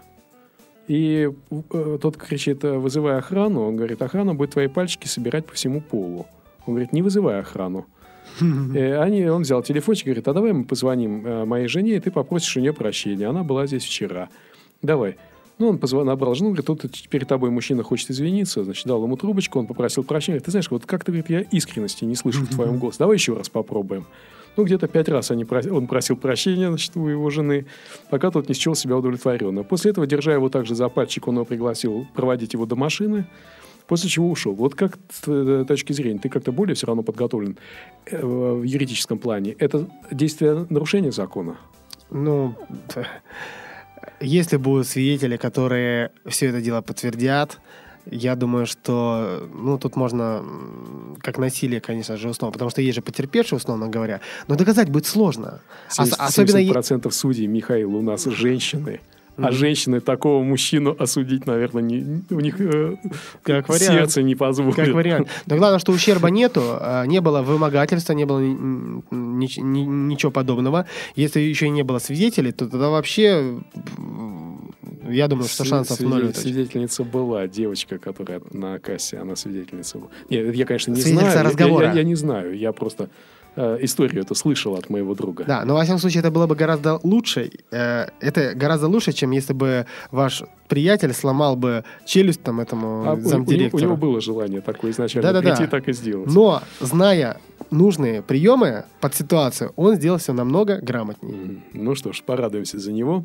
[0.88, 3.68] И э, тот кричит, э, вызывай охрану.
[3.68, 6.28] Он говорит, охрана будет твои пальчики собирать по всему полу.
[6.66, 7.86] Он говорит, не вызывай охрану.
[8.76, 12.12] Э, они, он взял телефончик и говорит, а давай мы позвоним моей жене, и ты
[12.12, 13.28] попросишь у нее прощения.
[13.28, 14.30] Она была здесь вчера.
[14.82, 15.18] Давай.
[15.58, 19.16] Ну, он позвонил, набрал жену, говорит, тут перед тобой мужчина хочет извиниться, значит, дал ему
[19.16, 20.40] трубочку, он попросил прощения.
[20.40, 22.98] Ты знаешь, вот как-то, говорит, я искренности не слышу в твоем голосе.
[23.00, 24.06] Давай еще раз попробуем.
[24.58, 27.66] Ну, где-то пять раз они, он просил прощения, значит, у его жены,
[28.10, 29.64] пока тот не счел себя удовлетворенно.
[29.64, 33.26] После этого, держа его также за пальчик, он его пригласил проводить его до машины,
[33.88, 34.54] после чего ушел.
[34.54, 37.58] Вот как с твоей точки зрения, ты как-то более все равно подготовлен
[38.06, 39.56] э, в юридическом плане.
[39.60, 41.58] Это действие нарушения закона?
[42.10, 42.56] Ну,
[44.20, 47.60] если будут свидетели, которые все это дело подтвердят,
[48.06, 50.44] я думаю, что ну, тут можно
[51.22, 55.08] как насилие, конечно же, условно, потому что есть же потерпевшие, условно говоря, но доказать будет
[55.08, 55.62] сложно.
[55.90, 56.58] 70, Особенно...
[56.58, 59.00] 70% судей, Михаил, у нас женщины.
[59.38, 62.96] А женщины такого мужчину осудить, наверное, не, у них э,
[63.44, 63.84] как вариант.
[63.84, 64.76] сердце не позволит.
[64.76, 65.28] Как вариант.
[65.46, 70.86] Но главное, что ущерба нету, а, не было вымогательства, не было ни, ни, ничего подобного.
[71.16, 73.60] Если еще и не было свидетелей, то тогда вообще
[75.10, 76.34] я думаю, что шансов Свидетель, ноль.
[76.34, 80.10] Свидетельница была девочка, которая на кассе, она свидетельница была.
[80.30, 81.46] Нет, я, конечно, не знаю.
[81.46, 81.86] разговора.
[81.88, 82.58] Я, я, я не знаю.
[82.58, 83.10] Я просто
[83.56, 85.44] э, историю эту слышал от моего друга.
[85.46, 87.52] Да, но во всяком случае это было бы гораздо лучше.
[87.72, 93.16] Э, это гораздо лучше, чем если бы ваш приятель сломал бы челюсть там этому а
[93.18, 93.84] замдиректору.
[93.84, 95.70] У, у, него было желание такое изначально да, да, прийти да.
[95.70, 96.32] так и сделать.
[96.32, 97.38] Но, зная
[97.72, 101.62] нужные приемы под ситуацию, он сделал все намного грамотнее.
[101.74, 103.24] Ну что ж, порадуемся за него.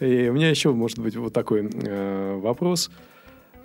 [0.00, 2.90] И у меня еще, может быть, вот такой э, вопрос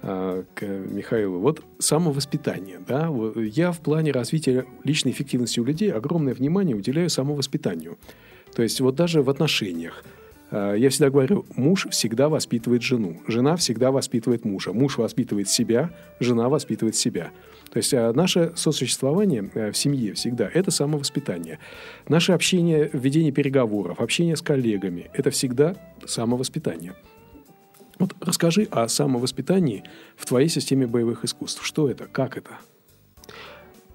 [0.02, 1.40] э, к Михаилу.
[1.40, 7.10] Вот самовоспитание, да, вот я в плане развития личной эффективности у людей огромное внимание уделяю
[7.10, 7.98] самовоспитанию.
[8.54, 10.04] То есть вот даже в отношениях.
[10.52, 15.92] Э, я всегда говорю, муж всегда воспитывает жену, жена всегда воспитывает мужа, муж воспитывает себя,
[16.20, 17.32] жена воспитывает себя.
[17.72, 21.60] То есть а, наше сосуществование э, в семье всегда– это самовоспитание.
[22.08, 25.76] Наше общение, ведение переговоров, общение с коллегами– это всегда
[26.06, 26.94] самовоспитание.
[28.00, 29.84] Вот расскажи о самовоспитании
[30.16, 31.66] в твоей системе боевых искусств.
[31.66, 32.06] Что это?
[32.06, 32.52] Как это?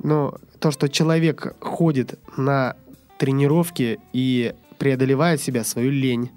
[0.03, 2.77] Ну, то, что человек ходит на
[3.19, 6.31] тренировки и преодолевает себя, свою лень.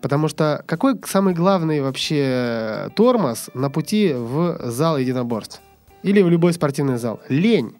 [0.00, 5.60] Потому что какой самый главный вообще тормоз на пути в зал единоборств?
[6.04, 7.20] Или в любой спортивный зал.
[7.28, 7.74] Лень.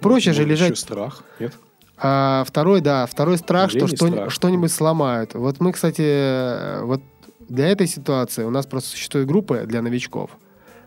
[0.00, 0.72] Проще ну, же лежать...
[0.72, 1.54] Еще страх, нет?
[1.96, 5.34] А, второй, да, второй страх, Лень что что, что-нибудь сломают.
[5.34, 7.00] Вот мы, кстати, вот
[7.48, 10.30] для этой ситуации у нас просто существуют группы для новичков,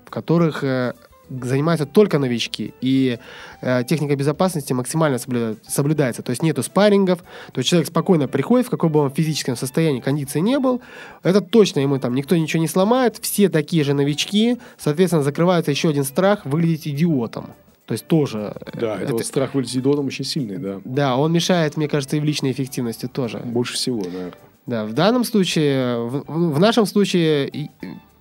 [0.06, 0.94] в которых э,
[1.30, 3.18] занимаются только новички, и
[3.62, 6.22] э, техника безопасности максимально соблюдает, соблюдается.
[6.22, 7.20] То есть нету спаррингов,
[7.52, 10.82] то есть человек спокойно приходит, в каком бы он физическом состоянии, кондиции не был,
[11.24, 15.90] это точно ему там никто ничего не сломает, все такие же новички, соответственно, закрывается еще
[15.90, 17.54] один страх выглядеть идиотом.
[17.86, 18.54] То есть тоже...
[18.60, 20.82] Э, да, это, это страх выглядеть идиотом очень сильный, да.
[20.86, 23.40] Да, он мешает, мне кажется, и в личной эффективности тоже.
[23.40, 24.34] Больше всего, наверное.
[24.66, 27.70] Да, в данном случае, в, в нашем случае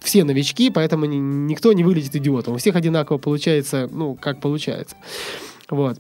[0.03, 2.55] все новички, поэтому никто не выглядит идиотом.
[2.55, 4.97] У всех одинаково получается, ну, как получается.
[5.71, 5.99] Вот.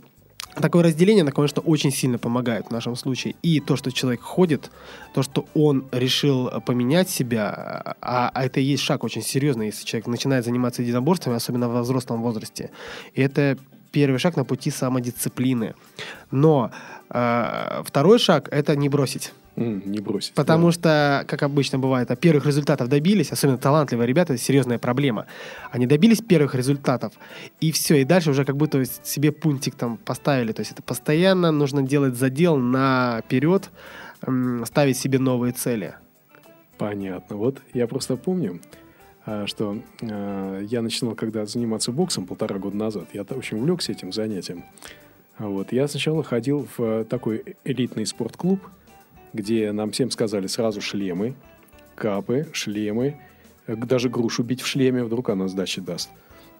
[0.54, 3.34] Такое разделение, оно, конечно, очень сильно помогает в нашем случае.
[3.42, 4.70] И то, что человек ходит,
[5.14, 9.86] то, что он решил поменять себя, а, а это и есть шаг очень серьезный, если
[9.86, 12.70] человек начинает заниматься единоборствами, особенно в взрослом возрасте.
[13.14, 13.56] И это
[13.92, 15.74] первый шаг на пути самодисциплины.
[16.30, 16.70] Но
[17.08, 19.32] э, второй шаг– это не бросить.
[19.54, 20.32] Mm, не бросить.
[20.34, 20.72] Потому да.
[20.72, 25.26] что, как обычно бывает, а первых результатов добились, особенно талантливые ребята, это серьезная проблема.
[25.70, 27.12] Они добились первых результатов,
[27.60, 30.52] и все, и дальше уже как будто себе пунктик там поставили.
[30.52, 33.70] То есть это постоянно нужно делать задел наперед,
[34.64, 35.96] ставить себе новые цели.
[36.78, 37.36] Понятно.
[37.36, 38.60] Вот я просто помню,
[39.26, 43.08] а, что э, я начинал когда заниматься боксом полтора года назад.
[43.12, 44.64] Я очень увлекся этим занятием.
[45.38, 45.72] Вот.
[45.72, 48.60] Я сначала ходил в такой элитный спортклуб–
[49.32, 51.34] где нам всем сказали сразу шлемы,
[51.94, 53.16] капы, шлемы,
[53.66, 56.10] э, даже грушу бить в шлеме, вдруг она сдачи даст.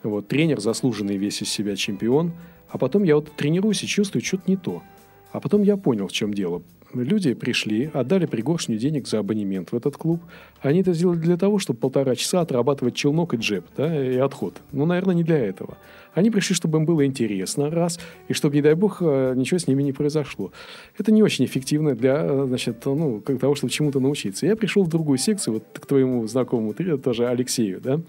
[0.02, 2.32] Вот, тренер заслуженный весь из себя чемпион,
[2.68, 4.82] а потом я вот тренируюсь и чувствую, что-то не то.
[5.30, 6.62] А потом я понял, в чем дело.
[6.94, 10.20] Люди пришли, отдали пригоршню денег за абонемент в этот клуб.
[10.61, 14.61] Они это сделали для того, чтобы полтора часа отрабатывать челнок и джеб, да, и отход.
[14.72, 15.78] Ну, наверное, не для этого.
[16.14, 19.66] Они пришли, чтобы им было интересно, раз, и чтобы, не дай бог, э, ничего с
[19.66, 20.52] ними не произошло.
[20.98, 24.46] Это не очень эффективно для, э, значит, ну, того, чтобы чему-то научиться.
[24.46, 28.02] Я пришел в другую секцию, вот к твоему знакомому, тоже Алексею, да,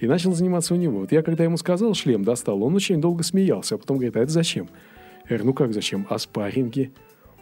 [0.00, 1.00] и начал заниматься у него.
[1.00, 4.20] Вот я, когда ему сказал, шлем достал, он очень долго смеялся, а потом говорит, а
[4.20, 4.68] это зачем?
[5.24, 6.06] Я говорю, ну как зачем?
[6.10, 6.90] А спарринги?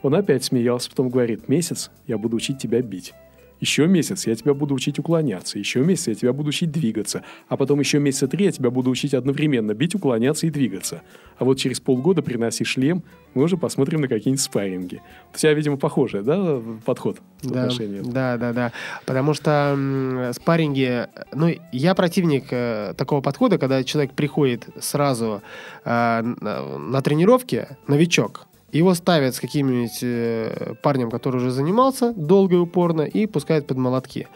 [0.06, 3.12] Он опять смеялся, потом говорит, месяц я буду учить тебя бить.
[3.58, 5.58] Еще месяц я тебя буду учить уклоняться.
[5.58, 7.24] Еще месяц я тебя буду учить двигаться.
[7.48, 11.02] А потом еще месяца три я тебя буду учить одновременно бить, уклоняться и двигаться.
[11.38, 13.02] А вот через полгода приноси шлем,
[13.34, 15.02] мы уже посмотрим на какие-нибудь спарринги.
[15.34, 18.02] У тебя, видимо, похожий, да, подход в да, отношении?
[18.04, 18.72] Да, да, да.
[19.06, 21.08] Потому что м, спарринги...
[21.32, 25.42] Ну, я противник э, такого подхода, когда человек приходит сразу
[25.84, 32.56] э, на, на тренировке, новичок, его ставят с каким-нибудь э, парнем, который уже занимался долго
[32.56, 34.26] и упорно, и пускают под молотки.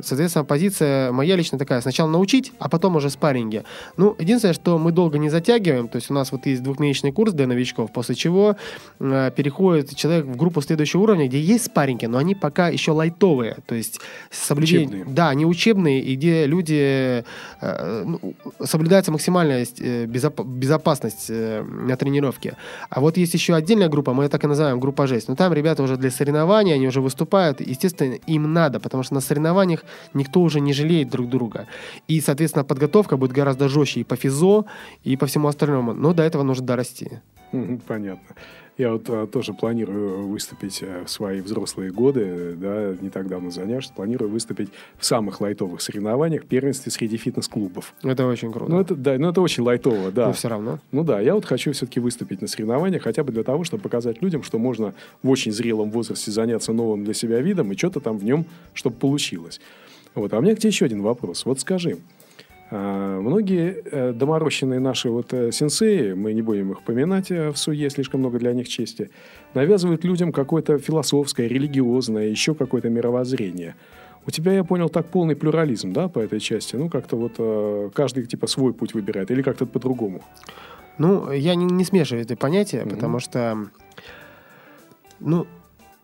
[0.00, 1.80] Соответственно, позиция моя лично такая.
[1.80, 3.64] Сначала научить, а потом уже спарринги.
[3.96, 5.88] Ну, единственное, что мы долго не затягиваем.
[5.88, 8.56] То есть у нас вот есть двухмесячный курс для новичков, после чего
[9.00, 13.56] э, переходит человек в группу следующего уровня, где есть спарринги, но они пока еще лайтовые.
[13.66, 14.88] То есть соблюдение...
[14.88, 15.14] Учебные.
[15.14, 17.24] Да, они учебные, и где люди...
[17.60, 18.20] Э, ну,
[18.64, 20.40] соблюдается максимальная э, безоп...
[20.40, 22.56] безопасность э, на тренировке.
[22.90, 25.28] А вот есть еще отдельная группа, мы ее так и называем группа жесть.
[25.28, 27.60] Но там ребята уже для соревнований, они уже выступают.
[27.60, 29.84] Естественно, им надо, потому что на соревнованиях
[30.14, 31.66] никто уже не жалеет друг друга.
[32.08, 34.64] И, соответственно, подготовка будет гораздо жестче и по физо,
[35.04, 35.92] и по всему остальному.
[35.92, 37.20] Но до этого нужно дорасти.
[37.86, 38.34] Понятно.
[38.78, 43.50] Я вот а, тоже планирую выступить э, в свои взрослые годы, да, не так давно
[43.50, 47.92] занявшись, планирую выступить в самых лайтовых соревнованиях, первенстве среди фитнес-клубов.
[48.04, 48.70] Это очень круто.
[48.70, 50.28] Ну, это, да, ну, это очень лайтово, да.
[50.28, 50.78] Но все равно.
[50.92, 54.22] Ну да, я вот хочу все-таки выступить на соревнованиях, хотя бы для того, чтобы показать
[54.22, 58.16] людям, что можно в очень зрелом возрасте заняться новым для себя видом и что-то там
[58.16, 59.60] в нем, чтобы получилось.
[60.14, 60.32] Вот.
[60.32, 61.44] А у меня к тебе еще один вопрос.
[61.44, 61.98] Вот скажи,
[62.70, 67.88] многие э, доморощенные наши вот э, сенсеи, мы не будем их поминать э, в суе,
[67.88, 69.10] слишком много для них чести,
[69.54, 73.74] навязывают людям какое-то философское, религиозное, еще какое-то мировоззрение.
[74.26, 76.76] У тебя, я понял, так полный плюрализм, да, по этой части?
[76.76, 80.20] Ну, как-то вот каждый, типа, свой путь выбирает или как-то по-другому?
[80.98, 82.90] Ну, я не, не смешиваю эти понятия, mm-hmm.
[82.90, 83.56] потому что,
[85.20, 85.46] ну,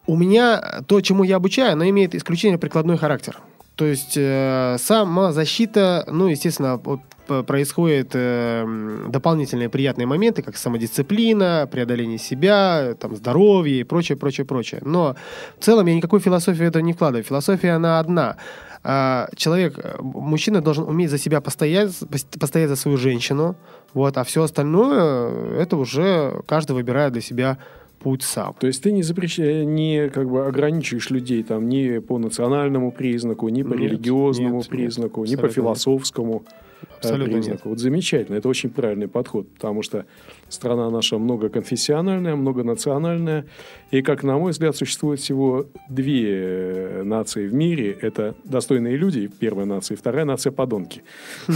[0.06, 3.36] у меня то, чему я обучаю, оно имеет исключительно прикладной характер.
[3.76, 7.00] То есть э, самозащита, ну, естественно, вот,
[7.46, 14.80] происходят э, дополнительные приятные моменты, как самодисциплина, преодоление себя, там, здоровье и прочее, прочее, прочее.
[14.84, 15.16] Но
[15.58, 17.24] в целом я никакой философии это не вкладываю.
[17.24, 18.36] Философия, она одна.
[18.82, 21.98] А человек, мужчина должен уметь за себя постоять,
[22.38, 23.56] постоять за свою женщину,
[23.94, 27.58] вот, а все остальное, это уже каждый выбирает для себя
[28.04, 28.54] путь сам.
[28.58, 33.48] То есть ты не запрещаешь, не как бы ограничиваешь людей там ни по национальному признаку,
[33.48, 36.44] ни по нет, религиозному нет, признаку, нет, ни по философскому
[36.82, 37.50] э, абсолютно признаку.
[37.50, 37.64] Нет.
[37.64, 40.04] Вот замечательно, это очень правильный подход, потому что
[40.50, 43.46] страна наша многоконфессиональная, многонациональная,
[43.90, 47.96] и, как на мой взгляд, существует всего две э, нации в мире.
[48.02, 51.02] Это достойные люди, первая нация, и вторая нация подонки.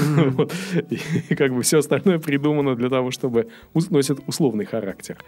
[1.29, 3.49] И как бы все остальное придумано для того, чтобы
[3.91, 5.19] носит условный характер.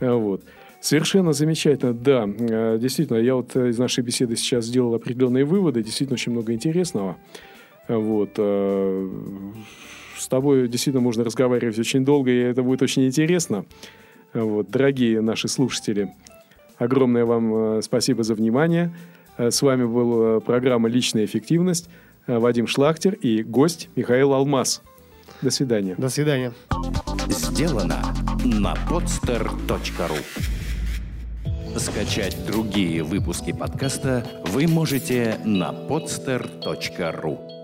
[0.00, 0.42] Э, вот.
[0.80, 2.26] Совершенно замечательно, да.
[2.26, 5.82] Э, действительно, я вот из нашей беседы сейчас сделал определенные выводы.
[5.82, 7.16] Действительно, очень много интересного.
[7.88, 8.30] Вот.
[8.36, 9.10] Э,
[10.16, 13.64] с тобой действительно можно разговаривать очень долго, и это будет очень интересно.
[14.32, 14.70] Вот.
[14.70, 16.12] Дорогие наши слушатели,
[16.78, 18.94] огромное вам спасибо за внимание.
[19.38, 21.88] С вами была программа «Личная эффективность».
[22.26, 24.82] Вадим Шлахтер и гость Михаил Алмаз.
[25.42, 25.94] До свидания.
[25.96, 26.52] До свидания.
[27.28, 28.02] Сделано
[28.44, 30.18] на podster.ru
[31.78, 37.55] Скачать другие выпуски подкаста вы можете на podster.ru